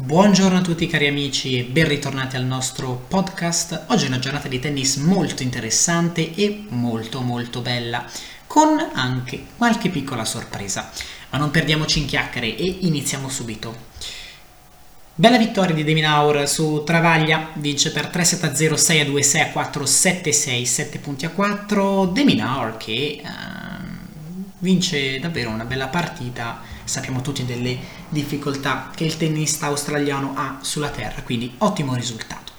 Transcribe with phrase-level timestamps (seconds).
[0.00, 3.86] Buongiorno a tutti cari amici e ben ritornati al nostro podcast.
[3.88, 8.04] Oggi è una giornata di tennis molto interessante e molto molto bella,
[8.46, 10.88] con anche qualche piccola sorpresa.
[11.30, 13.86] Ma non perdiamoci in chiacchiere e iniziamo subito.
[15.16, 21.30] Bella vittoria di Deminaur su Travaglia, vince per 3-7-0, 6-2, 6-4, 7-6, 7 punti a
[21.30, 22.06] 4.
[22.06, 23.28] Deminaur che uh,
[24.60, 27.78] vince davvero una bella partita sappiamo tutti delle
[28.08, 32.52] difficoltà che il tennista australiano ha sulla terra, quindi ottimo risultato.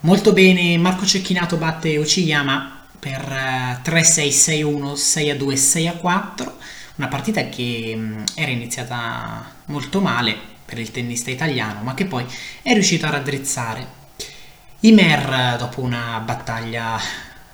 [0.00, 6.52] Molto bene, Marco Cecchinato batte Uchiyama per 3-6-6-1, 6-2, 6-4,
[6.96, 12.24] una partita che mm, era iniziata molto male per il tennista italiano, ma che poi
[12.62, 13.96] è riuscito a raddrizzare.
[14.80, 16.98] Imer, dopo una battaglia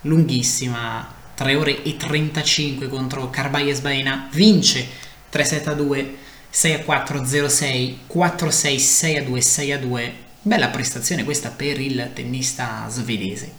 [0.03, 4.87] lunghissima, 3 ore e 35 contro Carbayes Baena, vince
[5.35, 6.17] 3 a 2,
[6.49, 10.15] 6 a 4, 0 6, 4 6, 6 a 2, 6 a 2.
[10.43, 13.53] Bella prestazione questa per il tennista svedese.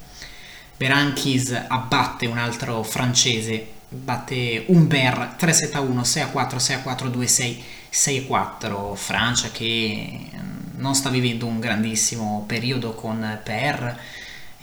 [0.78, 6.76] Berankis abbatte un altro francese, batte Umber 3 7 a 1, 6 a 4, 6
[6.78, 8.96] a 4, 2 6, 6 a 4.
[8.96, 14.00] Francia che mm, non sta vivendo un grandissimo periodo con Per,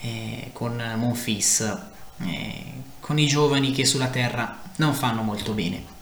[0.00, 1.60] eh, con Monfils,
[2.22, 2.64] eh,
[3.00, 5.92] con i giovani che sulla terra non fanno molto bene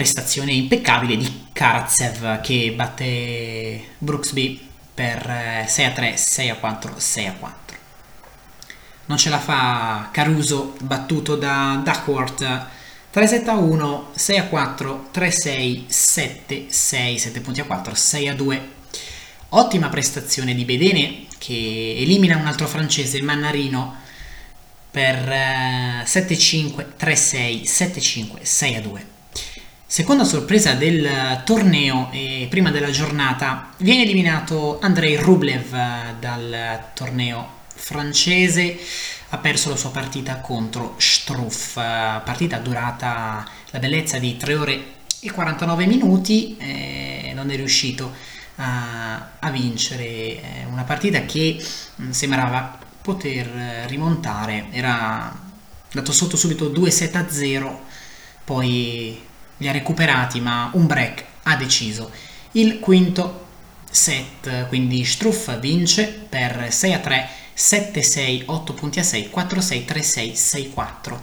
[0.00, 4.58] prestazione impeccabile di Karatsev che batte Brooksby
[4.94, 7.76] per 6 eh, a 3, 6 a 4, 6 a 4.
[9.04, 12.66] Non ce la fa Caruso battuto da Duckworth
[13.10, 17.94] 3 7 a 1, 6 a 4, 3 6, 7 6, 7 punti a 4,
[17.94, 18.68] 6 a 2.
[19.50, 23.96] Ottima prestazione di Bedene che elimina un altro francese, Mannarino,
[24.90, 29.18] per 7 5, 3 6, 7 5, 6 a 2.
[29.92, 37.62] Seconda sorpresa del torneo e prima della giornata viene eliminato Andrei Rublev eh, dal torneo
[37.74, 38.78] francese,
[39.30, 44.84] ha perso la sua partita contro Struff, eh, partita durata la bellezza di 3 ore
[45.18, 48.14] e 49 minuti, eh, non è riuscito
[48.58, 51.60] a, a vincere eh, una partita che
[51.96, 55.36] mh, mm, sembrava poter rimontare, era
[55.90, 57.84] dato sotto subito 2-7 a 0,
[58.44, 59.28] poi
[59.60, 62.10] li ha recuperati, ma un break ha deciso.
[62.52, 63.46] Il quinto
[63.90, 69.60] set, quindi Struff vince per 6 a 3, 7 6, 8 punti a 6, 4
[69.60, 71.22] 6, 3 6, 6 4.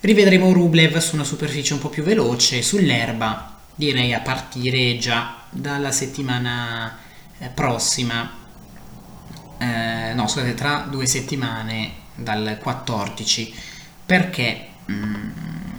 [0.00, 5.92] Rivedremo Rublev su una superficie un po' più veloce, sull'erba, direi a partire già dalla
[5.92, 6.98] settimana
[7.38, 8.36] eh, prossima,
[9.58, 13.54] eh, no scusate, tra due settimane dal 14,
[14.06, 14.67] perché...
[14.90, 15.30] Mm,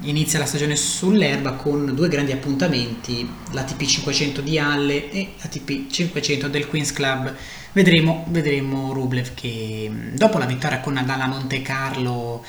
[0.01, 6.47] inizia la stagione sull'erba con due grandi appuntamenti, l'ATP 500 di Halle e l'ATP 500
[6.47, 7.35] del Queen's Club.
[7.71, 12.43] Vedremo, vedremo Rublev che dopo la vittoria con Nadal a Monte Carlo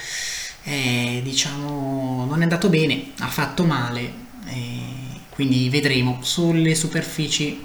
[0.64, 4.12] eh, diciamo non è andato bene, ha fatto male,
[4.46, 7.64] eh, quindi vedremo sulle superfici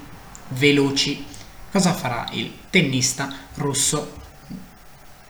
[0.50, 1.26] veloci
[1.72, 4.24] cosa farà il tennista russo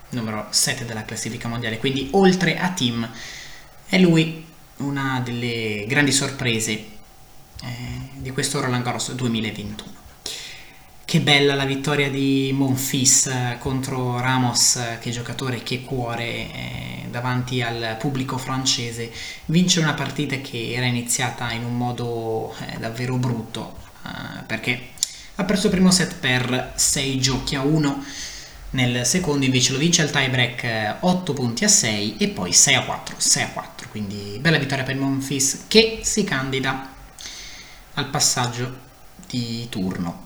[0.09, 3.09] numero 7 della classifica mondiale, quindi oltre a Tim
[3.87, 4.43] è lui
[4.77, 6.85] una delle grandi sorprese eh,
[8.13, 9.93] di questo Roland Garros 2021.
[11.05, 17.05] Che bella la vittoria di Monfils eh, contro Ramos, eh, che giocatore, che cuore eh,
[17.09, 19.11] davanti al pubblico francese.
[19.45, 24.93] Vince una partita che era iniziata in un modo eh, davvero brutto, eh, perché
[25.35, 28.03] ha perso il primo set per 6 giochi a 1
[28.71, 32.51] nel secondo invece lo vince al tie break 8 eh, punti a 6 e poi
[32.51, 36.93] 6 a 4, 6 a 4, quindi bella vittoria per Monfils che si candida
[37.93, 38.83] al passaggio
[39.27, 40.23] di turno.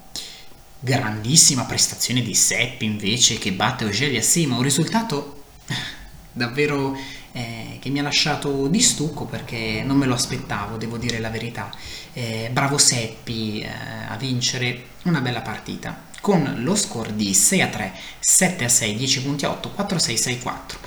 [0.79, 5.43] Grandissima prestazione di Seppi invece che batte Ogelia Sima, un risultato
[6.31, 6.97] davvero
[7.33, 11.29] eh, che mi ha lasciato di stucco perché non me lo aspettavo, devo dire la
[11.29, 11.69] verità.
[12.13, 13.69] Eh, bravo Seppi eh,
[14.07, 18.95] a vincere una bella partita con lo score di 6 a 3, 7 a 6,
[18.95, 20.79] 10 punti a 8, 4 a 6, 6 a 4.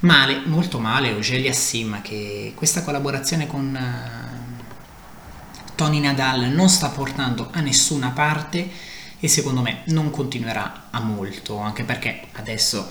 [0.00, 7.48] Male, molto male Ogelia Sim che questa collaborazione con uh, Tony Nadal non sta portando
[7.52, 8.70] a nessuna parte
[9.18, 12.88] e secondo me non continuerà a molto, anche perché adesso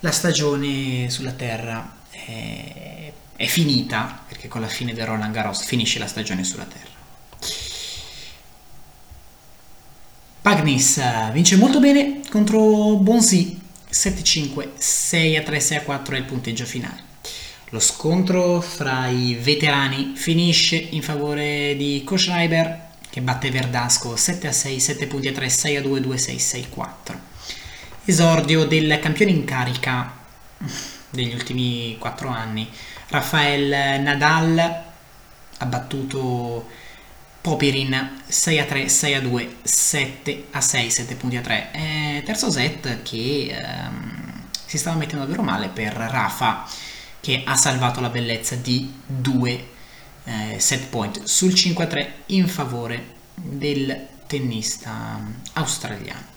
[0.00, 5.98] la stagione sulla Terra è, è finita, perché con la fine del Roland Garros finisce
[5.98, 6.97] la stagione sulla Terra.
[10.40, 11.00] Pagnis
[11.32, 17.02] vince molto bene contro Bonsi 7-5, 6-3, 6-4 è il punteggio finale.
[17.70, 24.52] Lo scontro fra i veterani finisce in favore di Koschreiber che batte Verdasco 7 a
[24.52, 27.20] 6, 7 punti a 3, 6 a 2, 2 6, 6 4.
[28.04, 30.12] Esordio del campione in carica
[31.10, 32.68] degli ultimi 4 anni,
[33.08, 34.58] Rafael Nadal
[35.58, 36.68] ha battuto
[37.48, 41.70] Popirin 6 a 3, 6 a 2, 7 a 6, 7 punti a 3.
[41.72, 46.68] E terzo set che ehm, si stava mettendo davvero male per Rafa
[47.20, 49.66] che ha salvato la bellezza di due
[50.24, 55.18] eh, set point sul 5 a 3 in favore del tennista
[55.54, 56.36] australiano.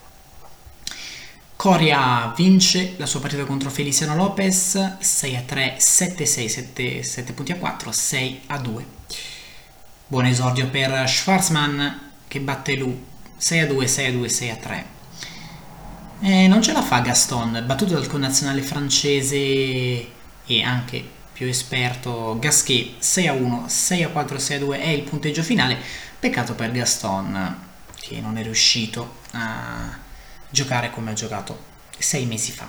[1.57, 7.03] Coria vince la sua partita contro Feliciano Lopez 6 a 3, 7 a 6, 7,
[7.03, 8.99] 7 punti a 4, 6 a 2.
[10.11, 13.01] Buon esordio per Schwarzman che batte Lu
[13.37, 14.85] 6 a 2, 6 a 2, 6 a 3.
[16.19, 22.99] E non ce la fa Gaston, battuto dal connazionale francese e anche più esperto Gasquet
[22.99, 25.77] 6 a 1, 6 a 4, 6 a 2 è il punteggio finale.
[26.19, 29.97] Peccato per Gaston che non è riuscito a
[30.49, 31.57] giocare come ha giocato
[31.97, 32.67] sei mesi fa.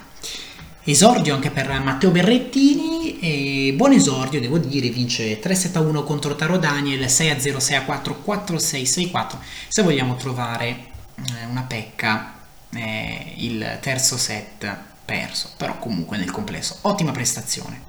[0.85, 7.05] Esordio anche per Matteo Berrettini e buon esordio devo dire, vince 3-7-1 contro Taro Daniel,
[7.05, 9.37] 6-0, 6-4, 4-6, 6-4.
[9.69, 10.67] Se vogliamo trovare
[11.15, 12.35] eh, una pecca,
[12.75, 17.81] eh, il terzo set perso, però comunque nel complesso ottima prestazione.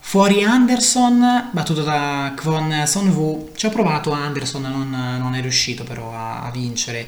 [0.00, 6.10] Fuori Anderson, battuto da Kwon Sonwu, ci ho provato Anderson, non, non è riuscito però
[6.14, 7.06] a, a vincere,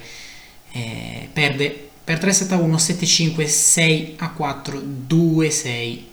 [0.72, 6.12] eh, perde per 3 7 a 1 7 5 6 a 4 2 6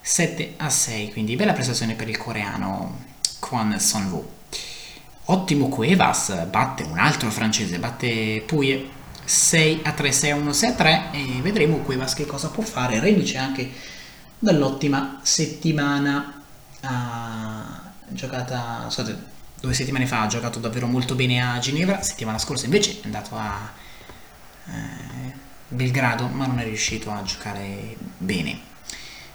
[0.00, 3.04] 7 a 6 quindi bella prestazione per il coreano
[3.40, 4.34] Kwon Sonwoo
[5.26, 8.94] ottimo Cuevas batte un altro francese batte Puye.
[9.24, 12.62] 6 a 3 6 a 1 6 a 3 e vedremo Cuevas che cosa può
[12.62, 13.00] fare.
[13.00, 13.70] Reduce anche
[14.38, 16.42] dall'ottima settimana
[16.80, 19.18] uh, giocata scusate,
[19.60, 22.02] due settimane fa ha giocato davvero molto bene a Ginevra.
[22.02, 23.72] Settimana scorsa invece è andato a
[25.68, 28.74] Belgrado, ma non è riuscito a giocare bene.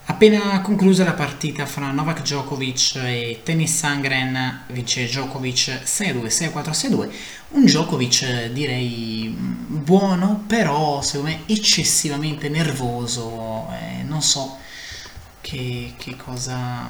[0.05, 7.09] Appena conclusa la partita fra Novak Djokovic e Tennis Sangren, vince Djokovic 6-2, 6-4, 6-2.
[7.49, 13.67] Un Djokovic direi buono, però secondo me eccessivamente nervoso.
[13.71, 14.57] Eh, non so
[15.39, 16.89] che, che cosa,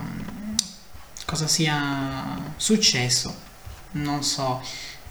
[1.26, 3.50] cosa sia successo.
[3.92, 4.62] Non so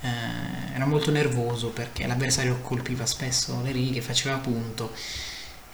[0.03, 4.93] eh, era molto nervoso perché l'avversario colpiva spesso le righe, faceva punto.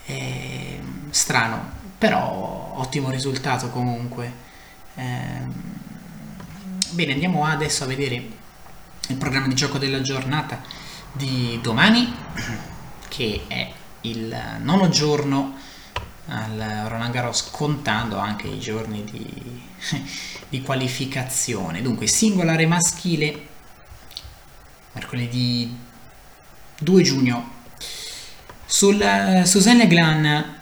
[0.04, 0.80] Eh,
[1.10, 4.44] strano, però ottimo risultato comunque.
[4.94, 5.84] Eh,
[6.90, 8.14] bene, andiamo adesso a vedere
[9.08, 10.60] il programma di gioco della giornata
[11.12, 12.12] di domani,
[13.08, 13.72] che è
[14.02, 15.54] il nono giorno
[16.28, 19.62] al Roland Garros contando anche i giorni di,
[20.48, 21.82] di qualificazione.
[21.82, 23.54] Dunque, singolare maschile
[24.96, 25.76] mercoledì
[26.78, 27.52] 2 giugno.
[28.64, 30.54] Sul Susanne Glan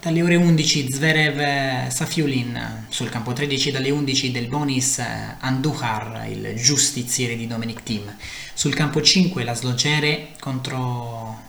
[0.00, 6.26] dalle ore 11 Zverev eh, Safiulin, sul campo 13 dalle 11 del Bonis eh, Andujar,
[6.28, 8.14] il giustiziere di Dominic Thiem.
[8.52, 11.40] Sul campo 5 la Slogere contro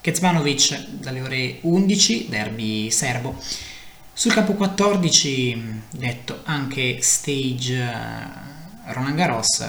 [0.00, 3.36] Kezmanovic dalle ore 11, derby serbo.
[4.12, 7.92] Sul campo 14, detto anche stage
[8.84, 9.68] Roland Garros,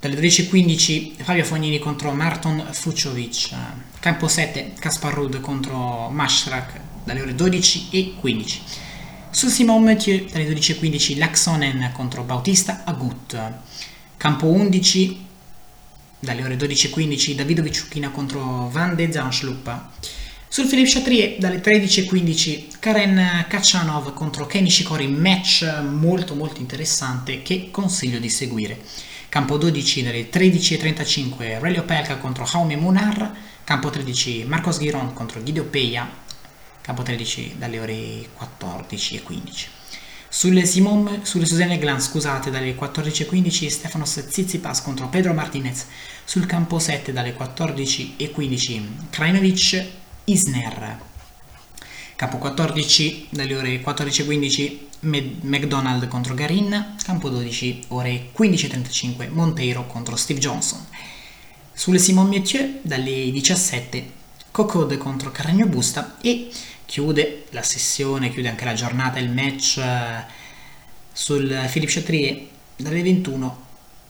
[0.00, 3.50] dalle 12.15 Fabio Fognini contro Marton Fuciovic.
[3.98, 8.58] Campo 7 Kaspar Rud contro Mashrak dalle ore 12.15.
[9.30, 13.36] Sul Simon Mathieu dalle 12.15 Laxonen contro Bautista Agut.
[14.16, 15.26] Campo 11
[16.20, 19.80] dalle ore 12.15 Davido Viciuchina contro Van de Zanschlup.
[20.46, 27.68] Sul Philippe Chatrier dalle 13.15 Karen Kachanov contro Kenny Shikori, match molto molto interessante che
[27.70, 28.80] consiglio di seguire.
[29.30, 33.30] Campo 12 dalle 13.35 Relio Pelka contro Jaume Munar,
[33.62, 36.10] campo 13 Marcos Giron contro Guido Peia,
[36.80, 39.66] campo 13 dalle ore 14.15.
[40.30, 45.86] Sulle, Simon, sulle Susanne Glan, scusate, dalle 14.15 Stefanos Tsitsipas contro Pedro Martinez,
[46.24, 49.86] sul campo 7 dalle 14.15 Krajinovic
[50.24, 50.98] Isner,
[52.16, 60.40] campo 14 dalle ore 14.15 McDonald contro Garin, campo 12, ore 15.35, Monteiro contro Steve
[60.40, 60.84] Johnson.
[61.72, 64.12] Sulle Simon Mathieu dalle 17,
[64.50, 66.50] Cocode contro Carregno Busta e
[66.84, 70.24] chiude la sessione, chiude anche la giornata, il match eh,
[71.12, 73.66] sul Philippe Chatrier dalle 21,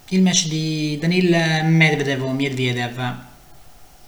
[0.09, 3.27] il match di Danil Medvedev o Medvedev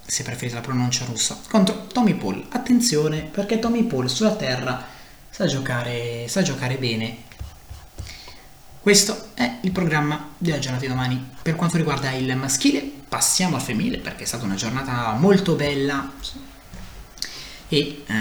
[0.06, 2.44] se preferite la pronuncia russa, contro Tommy Paul.
[2.50, 4.98] Attenzione perché Tommy Paul sulla terra
[5.30, 7.28] sa giocare, sa giocare bene.
[8.80, 11.30] Questo è il programma della giornata di domani.
[11.42, 16.12] Per quanto riguarda il maschile, passiamo al femminile perché è stata una giornata molto bella
[17.72, 18.14] e eh,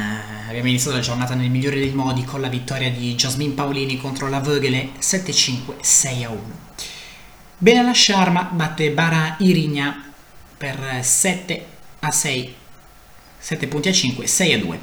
[0.48, 4.30] abbiamo iniziato la giornata nel migliore dei modi con la vittoria di Jasmine Paolini contro
[4.30, 6.38] la Vögele 7-5-6-1.
[7.58, 10.12] Bene alla Sharma batte Bara Irigna
[10.56, 11.66] per 7
[12.00, 12.56] a 6,
[13.40, 14.80] 7 punti a 5, 6 a 2.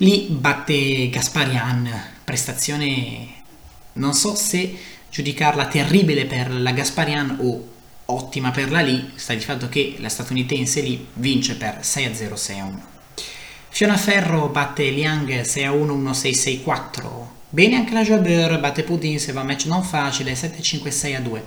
[0.00, 1.90] Lì batte Gasparian,
[2.22, 3.26] prestazione
[3.94, 4.78] non so se
[5.10, 7.68] giudicarla terribile per la Gasparian o
[8.04, 12.14] ottima per la Lee, sta di fatto che la statunitense Lee vince per 6 a
[12.14, 12.82] 0, 6 a 1.
[13.70, 17.32] Fiona Ferro batte Liang 6 a 1, 1 6 6 4.
[17.48, 21.20] Bene anche la Jabeur batte Pudin se va match non facile 7 5 6 a
[21.20, 21.44] 2.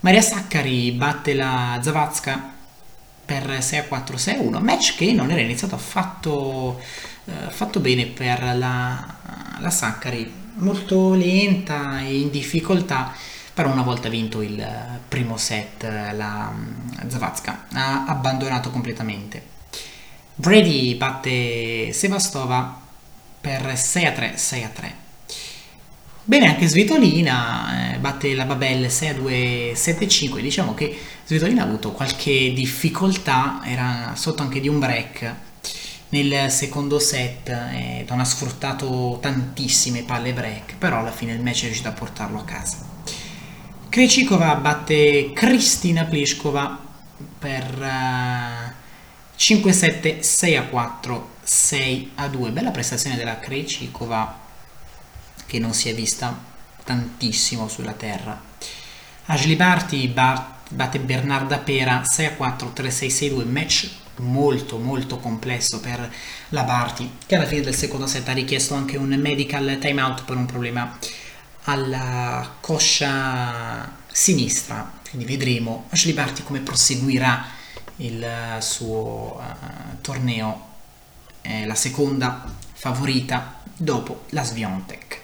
[0.00, 2.54] Maria Saccari batte la Zavazka
[3.30, 6.80] per 6 a 4 6 a 1, match che non era iniziato affatto,
[7.26, 9.16] eh, fatto bene per la,
[9.58, 13.12] la Saccari molto lenta e in difficoltà,
[13.52, 14.64] però una volta vinto il
[15.08, 19.58] primo set la mm, Zavazka ha abbandonato completamente.
[20.34, 22.80] Brady batte Sevastova
[23.40, 24.94] per 6 a 3, 6 a 3.
[26.22, 30.40] Bene, anche Svitolina eh, batte la Babel 6 a 2, 7 a 5.
[30.40, 35.34] Diciamo che Svitolina ha avuto qualche difficoltà, era sotto anche di un break
[36.10, 41.62] nel secondo set eh, non ha sfruttato tantissime palle break, però alla fine il match
[41.62, 42.78] è riuscito a portarlo a casa.
[43.88, 46.78] Krejcikova batte Kristina Pliskova
[47.38, 52.52] per uh, 5-7, 6-4, 6-2.
[52.52, 54.38] Bella prestazione della Krejcikova
[55.46, 56.36] che non si è vista
[56.84, 58.40] tantissimo sulla terra.
[59.26, 63.90] Ashley Barty batte Bernarda Pera 6-4, 3-6, 6-2, match
[64.20, 66.12] molto molto complesso per
[66.50, 70.36] la Barty che alla fine del secondo set ha richiesto anche un medical timeout per
[70.36, 70.98] un problema
[71.64, 74.98] alla coscia sinistra.
[75.08, 75.86] Quindi vedremo.
[75.90, 77.46] Ashley Barty come proseguirà
[77.96, 78.26] il
[78.60, 80.68] suo uh, torneo.
[81.40, 85.20] È la seconda favorita dopo la Sviontek.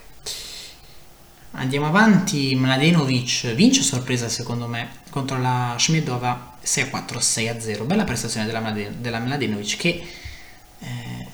[1.52, 2.54] Andiamo avanti.
[2.54, 7.84] Mladenovic vince sorpresa secondo me contro la Shmedova 6 a 4, 6 a 0.
[7.84, 10.06] Bella prestazione della, Mladen- della Mladenovic che
[10.80, 11.26] eh,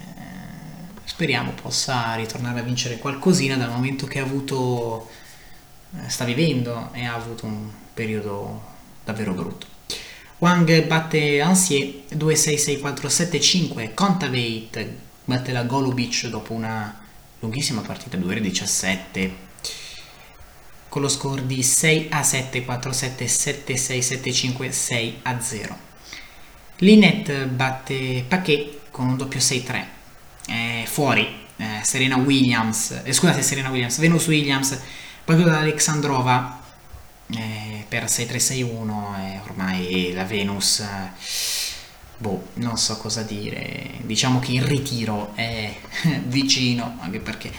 [1.04, 5.08] speriamo possa ritornare a vincere qualcosina dal momento che ha avuto,
[5.96, 8.62] eh, sta vivendo e ha avuto un periodo
[9.04, 9.66] davvero brutto.
[10.38, 14.88] Wang batte Ansier 2 6 6 4 7 5 Contaveit
[15.24, 17.00] batte la Golubic dopo una
[17.38, 19.50] lunghissima partita 2 17
[20.92, 25.40] con lo score di 6 a 7, 4 7, 7 6, 7 5, 6 a
[25.40, 25.76] 0.
[26.80, 29.84] Linet batte Paquet con un doppio 6-3.
[30.48, 34.78] Eh, fuori eh, Serena Williams, eh, scusate Serena Williams, Venus Williams,
[35.24, 36.60] battuta da Alexandrova
[37.28, 41.10] eh, per 6-3-6-1 e ormai la Venus, eh,
[42.18, 43.92] boh, non so cosa dire.
[44.02, 45.74] Diciamo che il ritiro è
[46.26, 47.50] vicino, anche perché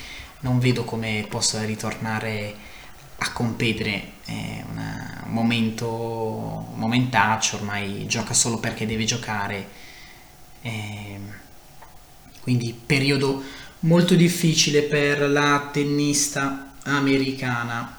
[0.41, 2.69] non vedo come possa ritornare
[3.17, 9.67] a competere è una, un momento momentaccio, ormai gioca solo perché deve giocare.
[10.61, 11.19] E
[12.41, 13.41] quindi periodo
[13.81, 17.97] molto difficile per la tennista americana,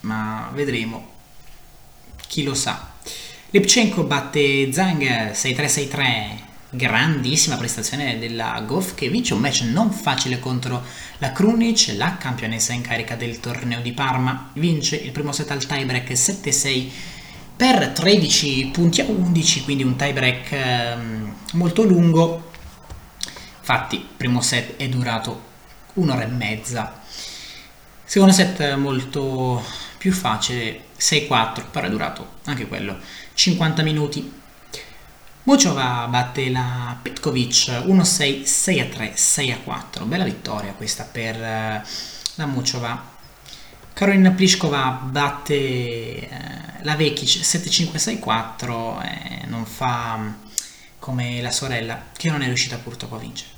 [0.00, 1.10] ma vedremo,
[2.26, 2.92] chi lo sa.
[3.50, 10.84] Lipchenko batte Zhang 6-3-6-3 grandissima prestazione della Goff che vince un match non facile contro
[11.18, 14.50] la Krunic, la campionessa in carica del torneo di Parma.
[14.54, 16.90] Vince il primo set al tiebreak 7-6
[17.56, 22.50] per 13 punti a 11, quindi un tiebreak ehm, molto lungo.
[23.58, 25.46] Infatti, il primo set è durato
[25.94, 27.00] un'ora e mezza.
[28.04, 29.62] Secondo set molto
[29.98, 32.98] più facile, 6-4, però è durato anche quello
[33.34, 34.32] 50 minuti.
[35.48, 40.04] Mucova batte la Petkovic 1-6, 6-3, 6-4.
[40.04, 41.82] Bella vittoria questa per eh,
[42.34, 43.02] la Mucova.
[43.94, 46.28] Karolina Pliskova batte eh,
[46.82, 50.28] la Vekic 7-5-6-4 e non fa mm,
[50.98, 53.52] come la sorella che non è riuscita purtroppo a vincere.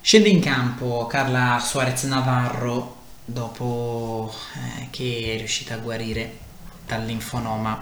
[0.00, 6.36] Scende in campo Carla Suarez Navarro dopo eh, che è riuscita a guarire
[6.84, 7.80] dal linfonoma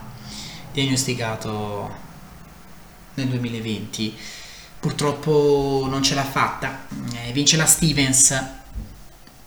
[0.72, 2.04] diagnosticato
[3.16, 4.16] nel 2020
[4.78, 6.86] purtroppo non ce l'ha fatta.
[7.14, 8.30] Eh, vince la Stevens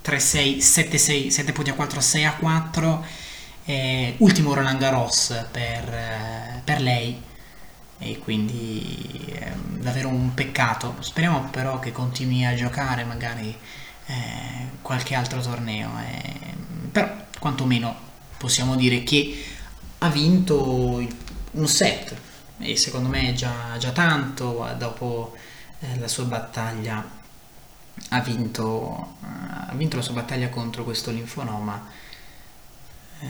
[0.03, 3.05] 3-6 7-6 7 punti a 4 6 a 4
[3.65, 7.21] eh, ultimo Roland Garros per, eh, per lei.
[8.01, 10.95] E quindi è davvero un peccato.
[10.99, 13.55] Speriamo però che continui a giocare magari
[14.05, 15.89] eh, qualche altro torneo
[16.91, 17.07] però
[17.37, 17.95] quantomeno
[18.37, 19.45] possiamo dire che
[19.99, 21.05] ha vinto
[21.51, 22.15] un set
[22.59, 25.35] e secondo me è già, già tanto dopo
[25.79, 27.17] eh, la sua battaglia
[28.09, 31.87] ha vinto, ha vinto la sua battaglia contro questo linfonoma
[33.19, 33.27] eh,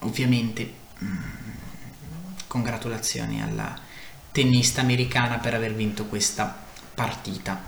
[0.00, 1.20] ovviamente mh, mm,
[2.46, 3.78] congratulazioni alla
[4.30, 6.56] tennista americana per aver vinto questa
[6.94, 7.60] partita.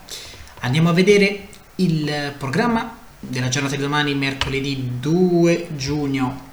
[0.61, 6.53] Andiamo a vedere il programma della giornata di domani mercoledì 2 giugno.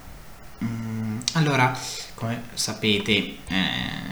[0.64, 1.78] Mm, allora
[2.22, 3.36] come sapete eh,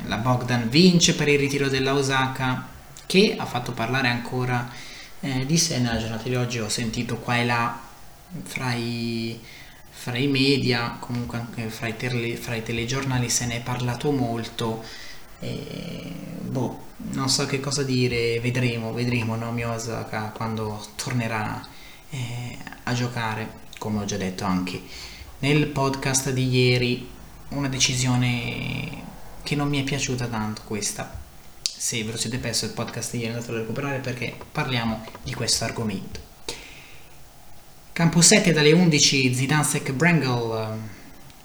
[0.07, 2.67] la Bogdan vince per il ritiro della Osaka
[3.05, 4.67] che ha fatto parlare ancora
[5.19, 6.59] eh, di sé nella giornata di oggi.
[6.59, 7.79] Ho sentito qua e là
[8.43, 9.39] fra i,
[9.91, 14.11] fra i media comunque anche fra i, tele, fra i telegiornali se ne è parlato
[14.11, 14.83] molto.
[15.39, 16.11] E,
[16.41, 18.39] boh non so che cosa dire.
[18.39, 21.63] Vedremo vedremo Naomi Osaka quando tornerà
[22.09, 24.81] eh, a giocare come ho già detto anche
[25.39, 27.17] nel podcast di ieri
[27.49, 29.03] una decisione
[29.43, 31.17] che non mi è piaciuta tanto questa.
[31.61, 35.63] Se ve lo siete perso il podcast ieri andatelo a recuperare perché parliamo di questo
[35.63, 36.19] argomento.
[37.93, 40.77] Campo 7 dalle 11 Zidansek Brangel,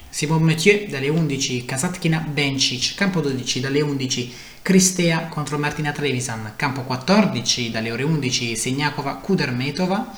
[0.08, 6.82] Simon Mathieu dalle 11 Kasatkina Bencic, campo 12 dalle 11 Cristea contro Martina Trevisan, campo
[6.82, 10.14] 14 dalle ore 11 Segnakova Kudermetova,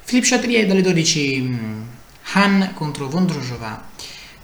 [0.00, 1.82] Filip Chatrier dalle 12 mm,
[2.32, 3.90] Han contro Vondrojova,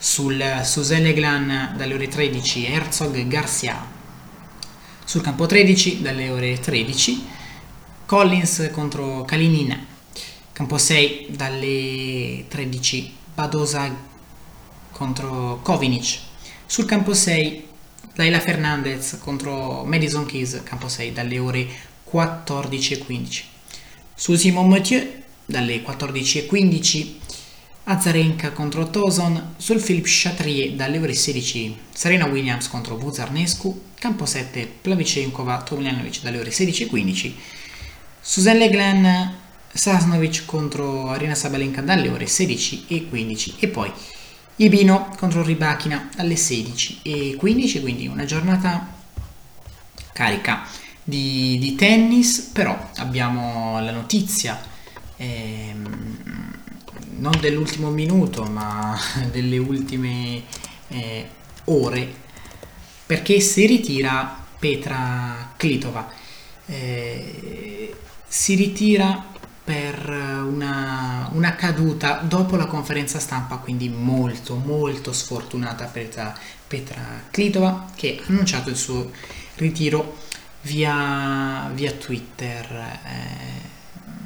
[0.01, 3.87] sul Suzelle Glan dalle ore 13 Herzog Garcia.
[5.05, 7.27] Sul campo 13 dalle ore 13
[8.07, 9.79] Collins contro Kalinina.
[10.53, 13.95] Campo 6 dalle 13 Badosa
[14.91, 16.19] contro Kovinic.
[16.65, 17.67] Sul campo 6
[18.15, 20.63] Laila Fernandez contro Madison Keys.
[20.65, 21.69] Campo 6 dalle ore
[22.11, 23.43] 14.15
[24.21, 27.15] sul Simon Mathieu dalle 14.15
[27.91, 34.75] Azarenka contro Toson, sul Philip Chatrier dalle ore 16, Serena Williams contro Buzarnescu, campo 7
[34.81, 37.33] Plavicenkova Tomljanovic dalle ore 16.15,
[38.21, 39.35] Susan Leglen
[39.73, 43.93] Sasnovic contro Arina Sabalenka dalle ore 16.15 e poi
[44.55, 48.87] Ibino contro Ribachina alle 16.15, quindi una giornata
[50.13, 50.65] carica
[51.03, 54.61] di, di tennis, però abbiamo la notizia
[55.17, 56.50] ehm,
[57.21, 58.99] non dell'ultimo minuto, ma
[59.31, 60.43] delle ultime
[60.89, 61.29] eh,
[61.65, 62.13] ore,
[63.07, 66.11] perché si ritira Petra Klitova.
[66.67, 67.95] Eh,
[68.27, 69.27] si ritira
[69.63, 77.91] per una, una, caduta dopo la conferenza stampa, quindi molto molto sfortunata Petra, Petra Klitova,
[77.95, 79.11] che ha annunciato il suo
[79.57, 80.17] ritiro
[80.63, 83.01] via, via Twitter.
[83.05, 83.70] Eh,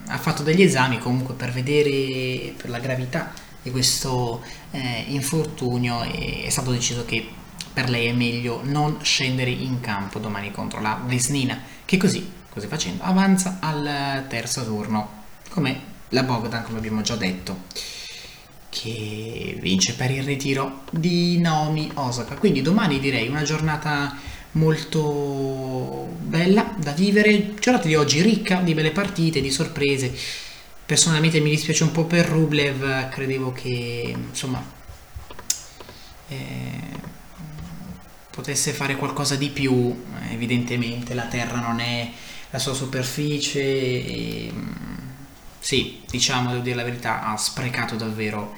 [0.07, 6.45] ha fatto degli esami comunque per vedere per la gravità di questo eh, infortunio e
[6.47, 7.27] è stato deciso che
[7.73, 12.67] per lei è meglio non scendere in campo domani contro la Vesnina che così, così
[12.67, 15.23] facendo avanza al terzo turno.
[15.51, 17.62] Come la Bogdan come abbiamo già detto
[18.69, 22.37] che vince per il ritiro di Naomi Osaka.
[22.37, 24.17] Quindi domani direi una giornata
[24.53, 26.13] molto
[26.44, 27.54] bella da vivere.
[27.59, 30.14] Giornata di oggi ricca di belle partite, di sorprese.
[30.85, 34.62] Personalmente mi dispiace un po' per Rublev, credevo che insomma
[36.28, 36.80] eh,
[38.30, 40.04] potesse fare qualcosa di più.
[40.30, 42.11] Evidentemente la terra non è
[42.50, 43.62] la sua superficie.
[43.62, 44.52] E,
[45.59, 48.54] sì, diciamo, devo dire la verità, ha sprecato davvero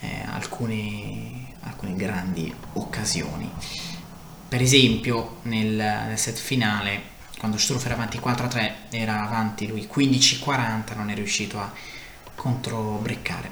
[0.00, 3.48] eh, alcune, alcune grandi occasioni.
[4.48, 7.09] Per esempio nel, nel set finale,
[7.40, 11.72] quando Struff era avanti 4-3, era avanti lui 15-40, non è riuscito a
[12.34, 13.50] controbreccare.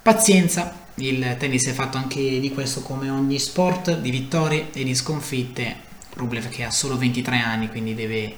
[0.00, 4.94] Pazienza, il tennis è fatto anche di questo come ogni sport, di vittorie e di
[4.94, 5.76] sconfitte.
[6.14, 8.34] Rublev che ha solo 23 anni, quindi deve,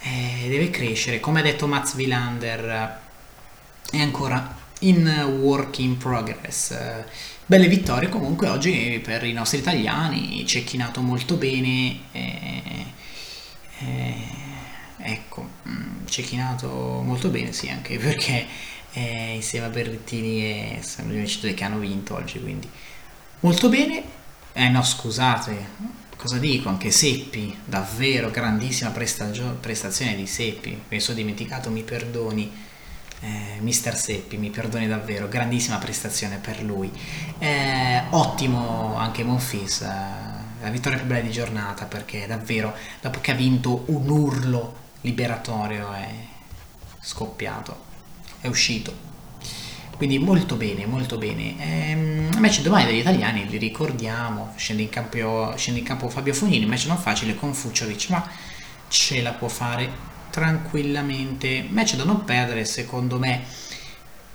[0.00, 1.20] eh, deve crescere.
[1.20, 2.98] Come ha detto Mats Wilander,
[3.88, 5.06] è ancora in
[5.38, 6.76] work in progress.
[7.46, 12.00] Belle vittorie comunque oggi per i nostri italiani, cecchinato molto bene.
[12.10, 12.79] Eh,
[13.80, 14.14] eh,
[14.98, 16.68] ecco, mm, cecchinato
[17.04, 18.46] molto bene, sì, anche perché
[18.92, 22.68] eh, insieme a Berrettini e San Luigi che hanno vinto oggi, quindi
[23.40, 24.02] molto bene.
[24.52, 25.68] Eh no, scusate,
[26.16, 26.68] cosa dico?
[26.68, 32.50] Anche Seppi, davvero grandissima prestagio- prestazione di Seppi, penso dimenticato, mi perdoni
[33.20, 36.90] eh, Mister Seppi, mi perdoni davvero, grandissima prestazione per lui.
[37.38, 40.29] Eh, ottimo anche Monfils, eh,
[40.60, 45.92] la vittoria più bella di giornata perché davvero dopo che ha vinto un urlo liberatorio
[45.92, 46.08] è
[47.00, 47.76] scoppiato,
[48.40, 49.08] è uscito.
[49.96, 51.56] quindi molto bene, molto bene.
[51.58, 56.64] Ehm, match domani degli italiani, li ricordiamo, scende in, campo, scende in campo Fabio Fognini,
[56.64, 58.26] match non facile con Fuciovic, ma
[58.88, 61.66] ce la può fare tranquillamente.
[61.68, 63.42] Match da non perdere, secondo me.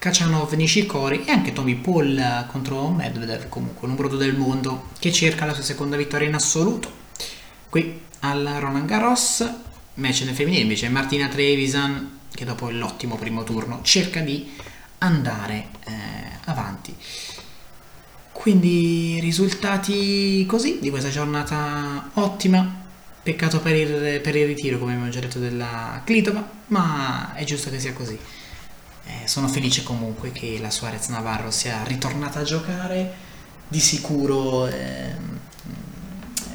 [0.05, 5.45] Kachanov, Nishikori e anche Tommy Paul contro Medvedev, comunque numero 2 del mondo, che cerca
[5.45, 6.91] la sua seconda vittoria in assoluto.
[7.69, 9.51] Qui al Roland Garros,
[9.95, 14.47] match nel femminile invece Martina Trevisan, che dopo l'ottimo primo turno cerca di
[14.99, 15.93] andare eh,
[16.45, 16.95] avanti.
[18.31, 22.83] Quindi risultati così di questa giornata ottima.
[23.23, 27.71] Peccato per il, per il ritiro, come abbiamo già detto, della Clitova, ma è giusto
[27.71, 28.19] che sia così.
[29.05, 33.13] Eh, sono felice comunque che la Suarez Navarro sia ritornata a giocare.
[33.67, 35.15] Di sicuro eh,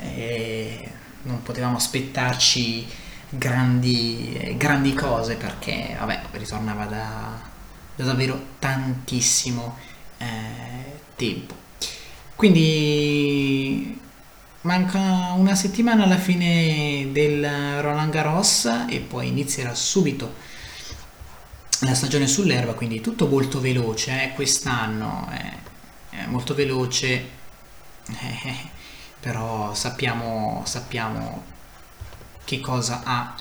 [0.02, 0.90] eh,
[1.22, 2.86] non potevamo aspettarci
[3.28, 7.40] grandi, grandi cose perché vabbè, ritornava da,
[7.96, 9.76] da davvero tantissimo
[10.18, 11.54] eh, tempo.
[12.34, 13.98] Quindi
[14.62, 20.34] manca una settimana alla fine del Roland Garros e poi inizierà subito
[21.80, 24.34] la stagione sull'erba, quindi tutto molto veloce, eh?
[24.34, 27.28] quest'anno è, molto veloce,
[28.06, 28.54] eh,
[29.20, 31.44] però sappiamo, sappiamo
[32.44, 33.34] che cosa ha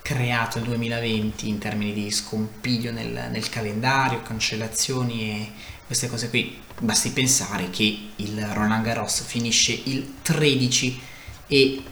[0.00, 5.52] creato il 2020 in termini di scompiglio nel, nel, calendario, cancellazioni e
[5.84, 6.62] queste cose qui.
[6.78, 11.00] Basti pensare che il Roland Garros finisce il 13
[11.46, 11.82] e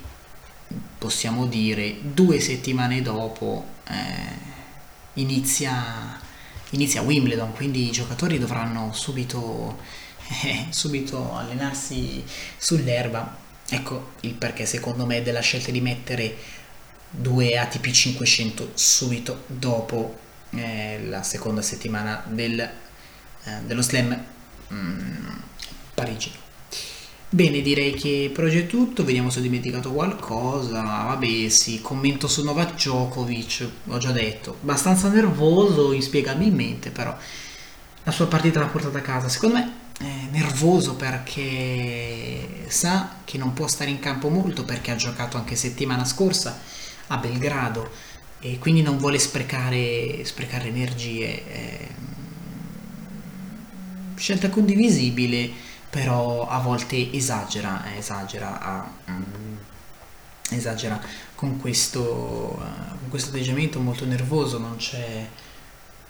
[0.99, 4.54] possiamo dire due settimane dopo eh,
[5.15, 6.19] inizia,
[6.71, 9.79] inizia Wimbledon, quindi i giocatori dovranno subito,
[10.45, 12.25] eh, subito allenarsi
[12.57, 13.43] sull'erba.
[13.69, 16.37] Ecco il perché secondo me della scelta di mettere
[17.11, 20.19] due ATP 500 subito dopo
[20.51, 22.71] eh, la seconda settimana del, eh,
[23.65, 24.25] dello slam
[24.73, 25.37] mm,
[25.95, 26.43] parigino.
[27.35, 30.83] Bene, direi che oggi è tutto, vediamo se ho dimenticato qualcosa.
[30.83, 37.13] Vabbè, sì, commento su Novak Djokovic, ho già detto, abbastanza nervoso inspiegabilmente, però
[38.05, 39.29] la sua partita l'ha portata a casa.
[39.29, 44.97] Secondo me è nervoso perché sa che non può stare in campo molto perché ha
[44.97, 46.61] giocato anche settimana scorsa
[47.09, 47.91] a Belgrado
[48.39, 51.43] e quindi non vuole sprecare, sprecare energie.
[54.15, 55.64] Scelta condivisibile
[55.95, 59.57] però a volte esagera, eh, esagera, a, um,
[60.51, 61.01] esagera
[61.37, 65.25] con, questo, uh, con questo atteggiamento molto nervoso, non c'è,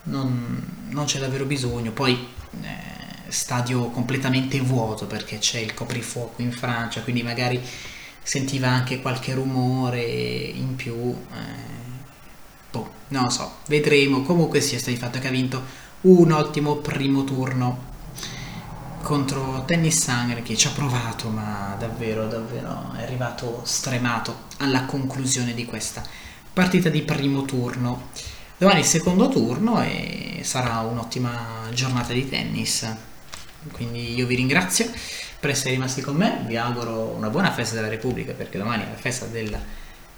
[0.04, 1.92] non, non c'è davvero bisogno.
[1.92, 2.14] Poi
[2.62, 2.66] eh,
[3.28, 7.60] stadio completamente vuoto perché c'è il coprifuoco in Francia, quindi magari
[8.22, 10.94] sentiva anche qualche rumore in più.
[10.94, 11.72] Eh,
[12.70, 14.22] boh, non lo so, vedremo.
[14.22, 15.62] Comunque sia, sta di fatto che ha vinto
[16.02, 17.92] un ottimo primo turno
[19.04, 25.52] contro Tennis Sangre che ci ha provato ma davvero davvero è arrivato stremato alla conclusione
[25.52, 26.02] di questa
[26.52, 28.08] partita di primo turno.
[28.56, 32.90] Domani il secondo turno e sarà un'ottima giornata di tennis.
[33.72, 34.90] Quindi io vi ringrazio
[35.38, 36.42] per essere rimasti con me.
[36.46, 39.60] Vi auguro una buona festa della Repubblica perché domani è la festa della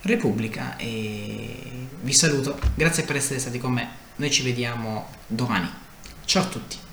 [0.02, 2.56] Repubblica e vi saluto.
[2.74, 3.88] Grazie per essere stati con me.
[4.16, 5.68] Noi ci vediamo domani.
[6.24, 6.85] Ciao a tutti